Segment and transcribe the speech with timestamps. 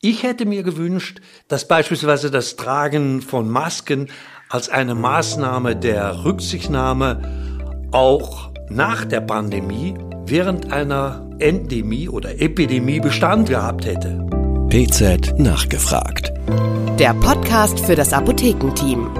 [0.00, 4.06] Ich hätte mir gewünscht, dass beispielsweise das Tragen von Masken
[4.48, 13.48] als eine Maßnahme der Rücksichtnahme auch nach der Pandemie während einer Endemie oder Epidemie Bestand
[13.48, 14.24] gehabt hätte.
[14.70, 16.32] PZ nachgefragt.
[17.00, 19.10] Der Podcast für das Apothekenteam.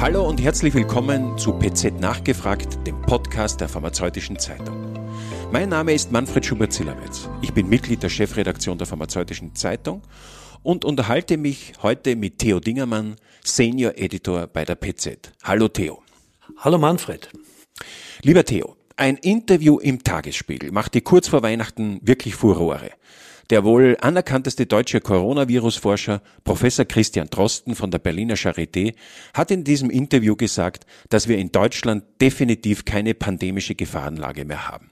[0.00, 4.87] Hallo und herzlich willkommen zu PZ nachgefragt, dem Podcast der Pharmazeutischen Zeitung.
[5.50, 7.30] Mein Name ist Manfred Schubert-Zillerwitz.
[7.40, 10.02] Ich bin Mitglied der Chefredaktion der Pharmazeutischen Zeitung
[10.62, 15.32] und unterhalte mich heute mit Theo Dingermann, Senior Editor bei der PZ.
[15.42, 16.02] Hallo Theo.
[16.58, 17.30] Hallo Manfred.
[18.20, 22.90] Lieber Theo, ein Interview im Tagesspiegel machte kurz vor Weihnachten wirklich Furore.
[23.48, 28.94] Der wohl anerkannteste deutsche Coronavirus-Forscher, Professor Christian Drosten von der Berliner Charité,
[29.32, 34.90] hat in diesem Interview gesagt, dass wir in Deutschland definitiv keine pandemische Gefahrenlage mehr haben.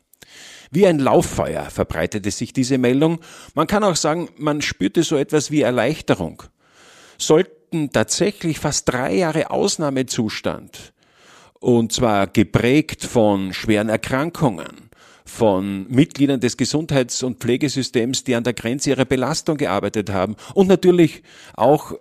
[0.71, 3.21] Wie ein Lauffeuer verbreitete sich diese Meldung.
[3.55, 6.43] Man kann auch sagen, man spürte so etwas wie Erleichterung.
[7.19, 10.93] Sollten tatsächlich fast drei Jahre Ausnahmezustand,
[11.61, 14.91] und zwar geprägt von schweren Erkrankungen,
[15.25, 20.69] von Mitgliedern des Gesundheits- und Pflegesystems, die an der Grenze ihrer Belastung gearbeitet haben und
[20.69, 21.23] natürlich
[21.55, 21.95] auch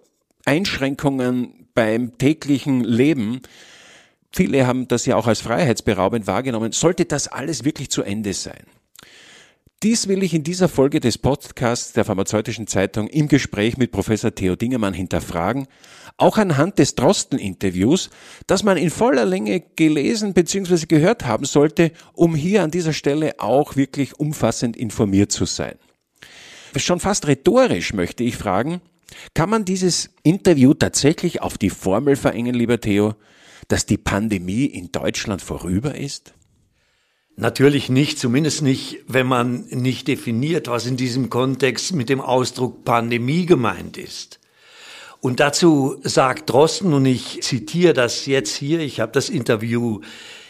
[0.46, 3.42] Einschränkungen beim täglichen Leben,
[4.36, 6.74] Viele haben das ja auch als freiheitsberaubend wahrgenommen.
[6.74, 8.66] Sollte das alles wirklich zu Ende sein?
[9.82, 14.36] Dies will ich in dieser Folge des Podcasts der Pharmazeutischen Zeitung im Gespräch mit Professor
[14.36, 15.68] Theo Dingermann hinterfragen,
[16.18, 18.10] auch anhand des Drosten-Interviews,
[18.46, 20.86] das man in voller Länge gelesen bzw.
[20.86, 25.76] gehört haben sollte, um hier an dieser Stelle auch wirklich umfassend informiert zu sein.
[26.76, 28.82] Schon fast rhetorisch möchte ich fragen,
[29.34, 33.16] kann man dieses Interview tatsächlich auf die Formel verengen, lieber Theo?
[33.68, 36.34] Dass die Pandemie in Deutschland vorüber ist?
[37.38, 42.86] Natürlich nicht, zumindest nicht, wenn man nicht definiert, was in diesem Kontext mit dem Ausdruck
[42.86, 44.40] Pandemie gemeint ist.
[45.20, 50.00] Und dazu sagt Drosten, und ich zitiere das jetzt hier, ich habe das Interview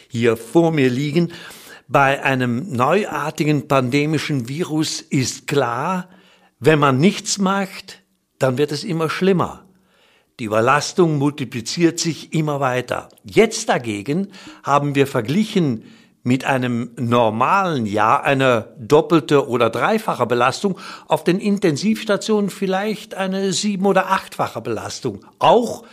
[0.08, 1.32] hier vor mir liegen,
[1.88, 6.08] bei einem neuartigen pandemischen Virus ist klar,
[6.58, 8.02] wenn man nichts macht,
[8.38, 9.65] dann wird es immer schlimmer.
[10.38, 13.08] Die Überlastung multipliziert sich immer weiter.
[13.24, 14.32] Jetzt dagegen
[14.62, 15.84] haben wir verglichen
[16.24, 23.86] mit einem normalen Jahr eine doppelte oder dreifache Belastung, auf den Intensivstationen vielleicht eine sieben-
[23.86, 25.84] oder achtfache Belastung, auch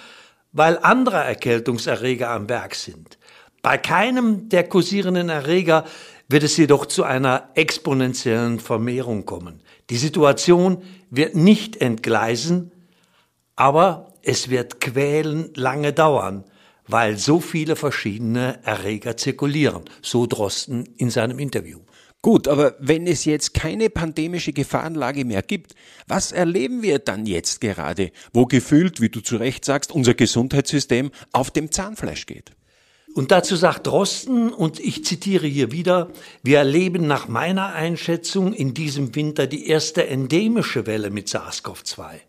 [0.51, 3.19] weil andere Erkältungserreger am Werk sind.
[3.61, 5.85] Bei keinem der kursierenden Erreger
[6.27, 9.61] wird es jedoch zu einer exponentiellen Vermehrung kommen.
[9.89, 10.81] Die Situation
[11.11, 12.71] wird nicht entgleisen,
[13.55, 16.45] aber es wird quälend lange dauern,
[16.87, 21.79] weil so viele verschiedene Erreger zirkulieren, so Drosten in seinem Interview.
[22.21, 25.75] Gut, aber wenn es jetzt keine pandemische Gefahrenlage mehr gibt,
[26.07, 31.11] was erleben wir dann jetzt gerade, wo gefühlt, wie du zu Recht sagst, unser Gesundheitssystem
[31.33, 32.53] auf dem Zahnfleisch geht?
[33.13, 36.11] Und dazu sagt Drosten, und ich zitiere hier wieder,
[36.41, 42.21] wir erleben nach meiner Einschätzung in diesem Winter die erste endemische Welle mit SARS-CoV-2.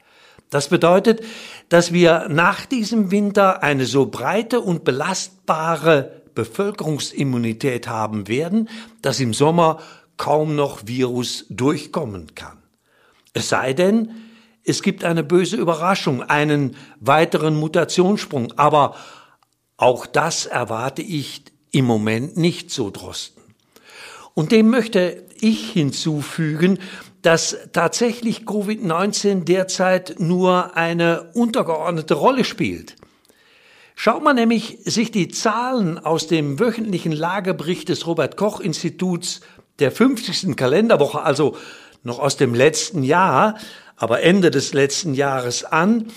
[0.50, 1.22] Das bedeutet,
[1.68, 8.68] dass wir nach diesem Winter eine so breite und belastbare Bevölkerungsimmunität haben werden,
[9.02, 9.80] dass im Sommer
[10.16, 12.58] kaum noch Virus durchkommen kann.
[13.32, 14.10] Es sei denn,
[14.64, 18.96] es gibt eine böse Überraschung, einen weiteren Mutationssprung, aber
[19.76, 23.42] auch das erwarte ich im Moment nicht so, Drosten.
[24.34, 26.78] Und dem möchte ich hinzufügen,
[27.24, 32.96] dass tatsächlich Covid-19 derzeit nur eine untergeordnete Rolle spielt.
[33.96, 39.40] Schaut man nämlich sich die Zahlen aus dem wöchentlichen Lagebericht des Robert Koch Instituts
[39.78, 40.54] der 50.
[40.54, 41.56] Kalenderwoche, also
[42.02, 43.56] noch aus dem letzten Jahr,
[43.96, 46.08] aber Ende des letzten Jahres an,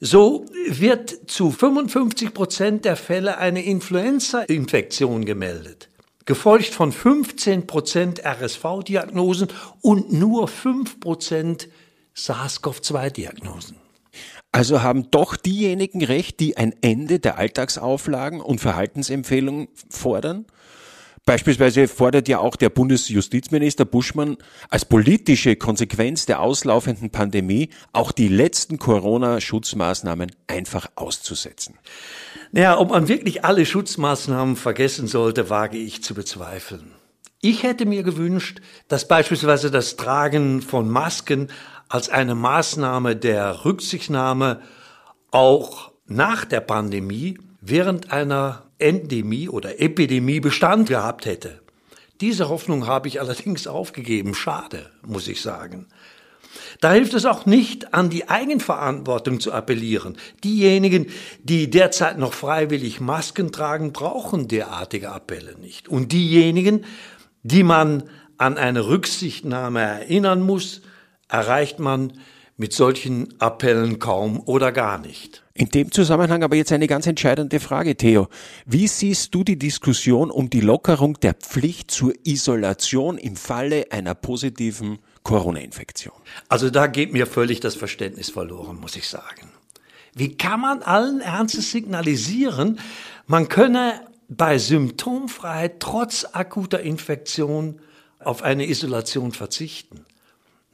[0.00, 5.88] so wird zu 55 Prozent der Fälle eine Influenza-Infektion gemeldet
[6.24, 9.48] gefolgt von 15 Prozent RSV-Diagnosen
[9.80, 11.68] und nur 5 Prozent
[12.14, 13.76] SARS-CoV-2-Diagnosen.
[14.52, 20.46] Also haben doch diejenigen recht, die ein Ende der Alltagsauflagen und Verhaltensempfehlungen fordern?
[21.26, 24.36] Beispielsweise fordert ja auch der Bundesjustizminister Buschmann
[24.68, 31.78] als politische Konsequenz der auslaufenden Pandemie auch die letzten Corona-Schutzmaßnahmen einfach auszusetzen.
[32.52, 36.92] Naja, ob man wirklich alle Schutzmaßnahmen vergessen sollte, wage ich zu bezweifeln.
[37.40, 41.48] Ich hätte mir gewünscht, dass beispielsweise das Tragen von Masken
[41.88, 44.60] als eine Maßnahme der Rücksichtnahme
[45.30, 51.60] auch nach der Pandemie während einer Endemie oder Epidemie Bestand gehabt hätte.
[52.20, 54.34] Diese Hoffnung habe ich allerdings aufgegeben.
[54.34, 55.86] Schade, muss ich sagen.
[56.80, 60.16] Da hilft es auch nicht, an die Eigenverantwortung zu appellieren.
[60.44, 61.06] Diejenigen,
[61.42, 65.88] die derzeit noch freiwillig Masken tragen, brauchen derartige Appelle nicht.
[65.88, 66.84] Und diejenigen,
[67.42, 68.04] die man
[68.36, 70.82] an eine Rücksichtnahme erinnern muss,
[71.28, 72.12] erreicht man
[72.56, 75.42] mit solchen Appellen kaum oder gar nicht.
[75.54, 78.28] In dem Zusammenhang aber jetzt eine ganz entscheidende Frage, Theo.
[78.66, 84.14] Wie siehst du die Diskussion um die Lockerung der Pflicht zur Isolation im Falle einer
[84.14, 86.14] positiven Corona-Infektion?
[86.48, 89.50] Also da geht mir völlig das Verständnis verloren, muss ich sagen.
[90.14, 92.78] Wie kann man allen Ernstes signalisieren,
[93.26, 97.80] man könne bei Symptomfreiheit trotz akuter Infektion
[98.20, 100.04] auf eine Isolation verzichten?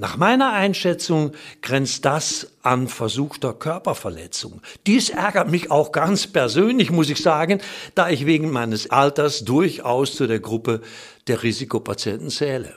[0.00, 4.62] Nach meiner Einschätzung grenzt das an versuchter Körperverletzung.
[4.87, 7.61] Dies ärgert mich auch ganz persönlich, muss ich sagen,
[7.94, 10.81] da ich wegen meines Alters durchaus zu der Gruppe
[11.26, 12.75] der Risikopatienten zähle.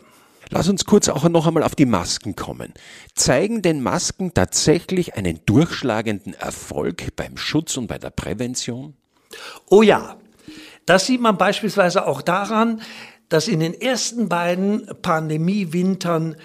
[0.49, 2.73] Lass uns kurz auch noch einmal auf die Masken kommen.
[3.15, 8.95] Zeigen denn Masken tatsächlich einen durchschlagenden Erfolg beim Schutz und bei der Prävention?
[9.69, 10.17] Oh ja,
[10.85, 12.81] das sieht man beispielsweise auch daran,
[13.29, 16.35] dass in den ersten beiden Pandemiewintern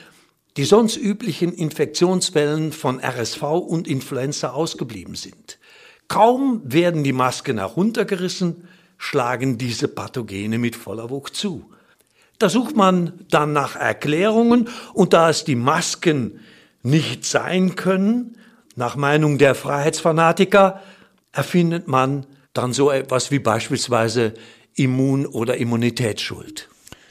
[0.58, 5.56] die sonst üblichen Infektionswellen von RSV und Influenza ausgeblieben sind.
[6.08, 8.66] Kaum werden die Masken heruntergerissen,
[8.96, 11.70] schlagen diese Pathogene mit voller Wucht zu.
[12.40, 16.40] Da sucht man dann nach Erklärungen und da es die Masken
[16.82, 18.36] nicht sein können,
[18.74, 20.82] nach Meinung der Freiheitsfanatiker,
[21.30, 24.34] erfindet man dann so etwas wie beispielsweise
[24.74, 26.68] Immun- oder Immunitätsschuld.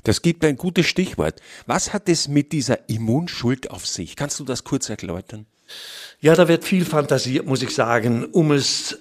[0.07, 1.41] Das gibt ein gutes Stichwort.
[1.65, 4.15] Was hat es mit dieser Immunschuld auf sich?
[4.15, 5.47] Kannst du das kurz erläutern?
[6.21, 8.99] Ja, da wird viel fantasiert, muss ich sagen, um es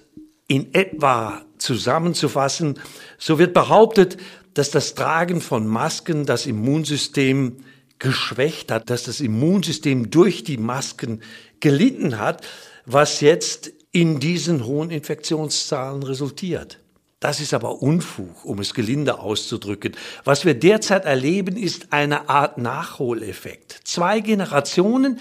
[0.49, 2.81] in etwa zusammenzufassen.
[3.19, 4.17] So wird behauptet,
[4.55, 7.59] dass das Tragen von Masken das Immunsystem
[8.01, 11.23] geschwächt hat, dass das Immunsystem durch die Masken
[11.61, 12.45] gelitten hat,
[12.85, 16.81] was jetzt in diesen hohen Infektionszahlen resultiert.
[17.21, 19.97] Das ist aber Unfug, um es gelinde auszudrücken.
[20.25, 23.81] Was wir derzeit erleben, ist eine Art Nachholeffekt.
[23.85, 25.19] Zwei Generationen,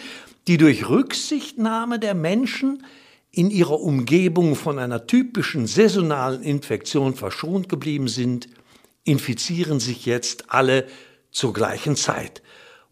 [0.48, 2.84] die durch Rücksichtnahme der Menschen
[3.32, 8.50] in ihrer Umgebung von einer typischen saisonalen Infektion verschont geblieben sind,
[9.04, 10.88] infizieren sich jetzt alle
[11.32, 12.42] zur gleichen Zeit,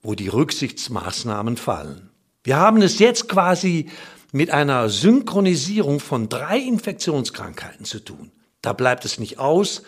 [0.02, 2.10] wo die Rücksichtsmaßnahmen fallen.
[2.44, 3.90] Wir haben es jetzt quasi
[4.32, 8.32] mit einer Synchronisierung von drei Infektionskrankheiten zu tun.
[8.64, 9.84] Da bleibt es nicht aus,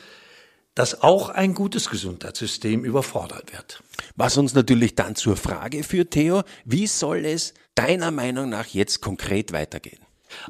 [0.76, 3.82] dass auch ein gutes Gesundheitssystem überfordert wird.
[4.16, 9.02] Was uns natürlich dann zur Frage führt, Theo, wie soll es deiner Meinung nach jetzt
[9.02, 10.00] konkret weitergehen?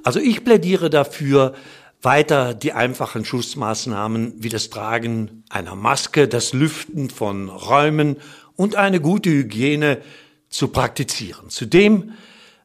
[0.04, 1.54] Also ich plädiere dafür,
[2.02, 8.18] weiter die einfachen Schutzmaßnahmen wie das Tragen einer Maske, das Lüften von Räumen
[8.56, 10.02] und eine gute Hygiene
[10.50, 11.50] zu praktizieren.
[11.50, 12.14] Zudem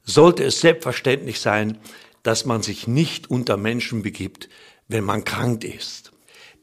[0.04, 1.78] sollte es selbstverständlich sein,
[2.22, 4.48] dass man sich nicht unter Menschen begibt,
[4.90, 6.12] wenn man krank ist.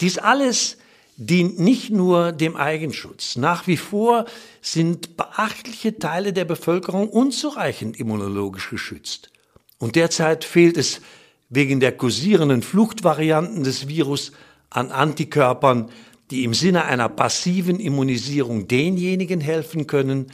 [0.02, 0.78] Dies alles
[1.16, 3.38] dient nicht nur dem Eigenschutz.
[3.38, 4.26] Nach wie vor
[4.62, 9.32] sind beachtliche Teile der Bevölkerung unzureichend immunologisch geschützt.
[9.80, 11.02] Und derzeit fehlt es
[11.50, 14.34] wegen der kursierenden Fluchtvarianten des Virus
[14.70, 15.90] an Antikörpern,
[16.30, 20.28] die im Sinne einer passiven Immunisierung denjenigen helfen können,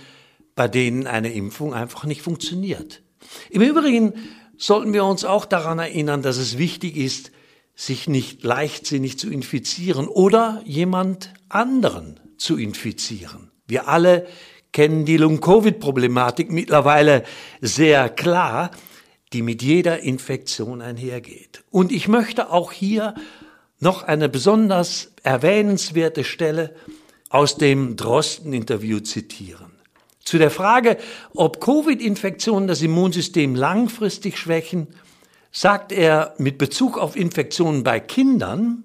[0.55, 3.03] bei denen eine Impfung einfach nicht funktioniert.
[3.51, 4.13] Im Übrigen
[4.57, 7.31] sollten wir uns auch daran erinnern, dass es wichtig ist,
[7.75, 13.51] sich nicht leichtsinnig zu infizieren oder jemand anderen zu infizieren.
[13.67, 14.27] Wir alle
[14.71, 17.23] kennen die Long-Covid-Problematik mittlerweile
[17.61, 18.71] sehr klar,
[19.31, 21.63] die mit jeder Infektion einhergeht.
[21.71, 23.15] Und ich möchte auch hier
[23.79, 26.75] noch eine besonders erwähnenswerte Stelle
[27.29, 29.71] aus dem Drosten-Interview zitieren.
[30.23, 30.97] Zu der Frage,
[31.33, 34.87] ob Covid-Infektionen das Immunsystem langfristig schwächen
[35.53, 38.83] sagt er mit Bezug auf Infektionen bei Kindern,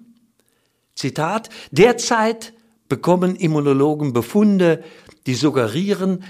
[0.95, 2.53] Zitat, derzeit
[2.87, 4.83] bekommen Immunologen Befunde,
[5.25, 6.23] die suggerieren,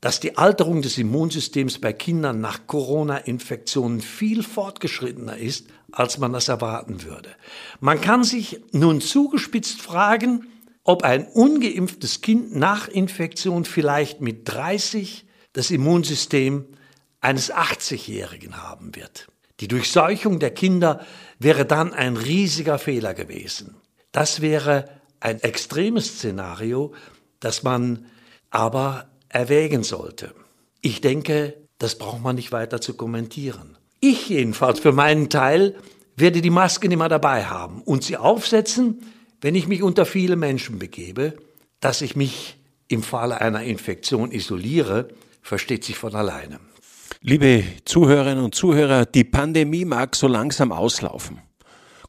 [0.00, 6.48] dass die Alterung des Immunsystems bei Kindern nach Corona-Infektionen viel fortgeschrittener ist, als man das
[6.48, 7.30] erwarten würde.
[7.80, 10.46] Man kann sich nun zugespitzt fragen,
[10.84, 16.66] ob ein ungeimpftes Kind nach Infektion vielleicht mit 30 das Immunsystem
[17.20, 19.28] eines 80-Jährigen haben wird.
[19.60, 21.04] Die Durchseuchung der Kinder
[21.38, 23.76] wäre dann ein riesiger Fehler gewesen.
[24.12, 24.88] Das wäre
[25.20, 26.92] ein extremes Szenario,
[27.40, 28.06] das man
[28.50, 30.34] aber erwägen sollte.
[30.80, 33.76] Ich denke, das braucht man nicht weiter zu kommentieren.
[34.00, 35.74] Ich jedenfalls für meinen Teil
[36.16, 39.00] werde die Masken immer dabei haben und sie aufsetzen,
[39.40, 41.34] wenn ich mich unter viele Menschen begebe,
[41.80, 42.56] dass ich mich
[42.88, 45.08] im Falle einer Infektion isoliere,
[45.42, 46.58] versteht sich von alleine.
[47.28, 51.40] Liebe Zuhörerinnen und Zuhörer, die Pandemie mag so langsam auslaufen.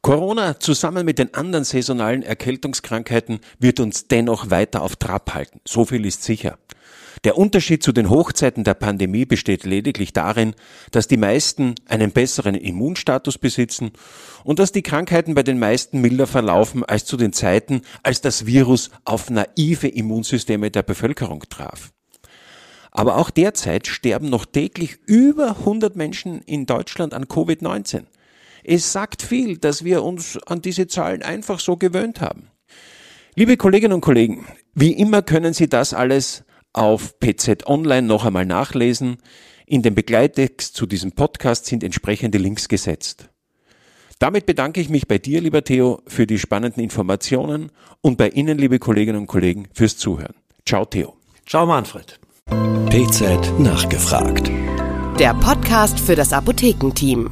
[0.00, 5.60] Corona zusammen mit den anderen saisonalen Erkältungskrankheiten wird uns dennoch weiter auf Trab halten.
[5.66, 6.56] So viel ist sicher.
[7.24, 10.54] Der Unterschied zu den Hochzeiten der Pandemie besteht lediglich darin,
[10.92, 13.90] dass die meisten einen besseren Immunstatus besitzen
[14.44, 18.46] und dass die Krankheiten bei den meisten milder verlaufen als zu den Zeiten, als das
[18.46, 21.90] Virus auf naive Immunsysteme der Bevölkerung traf.
[22.90, 28.04] Aber auch derzeit sterben noch täglich über 100 Menschen in Deutschland an Covid-19.
[28.64, 32.48] Es sagt viel, dass wir uns an diese Zahlen einfach so gewöhnt haben.
[33.34, 38.46] Liebe Kolleginnen und Kollegen, wie immer können Sie das alles auf PZ Online noch einmal
[38.46, 39.18] nachlesen.
[39.66, 43.28] In dem Begleittext zu diesem Podcast sind entsprechende Links gesetzt.
[44.18, 48.58] Damit bedanke ich mich bei dir, lieber Theo, für die spannenden Informationen und bei Ihnen,
[48.58, 50.34] liebe Kolleginnen und Kollegen, fürs Zuhören.
[50.66, 51.14] Ciao, Theo.
[51.46, 52.18] Ciao, Manfred.
[52.50, 54.50] PZ nachgefragt.
[55.18, 57.30] Der Podcast für das Apothekenteam.